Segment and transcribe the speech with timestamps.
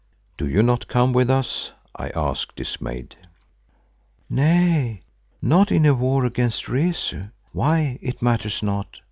[0.35, 3.15] "Do you not come with us?" I asked, dismayed.
[4.31, 5.01] "Nay,
[5.43, 8.99] not in a war against Rezu, why it matters not.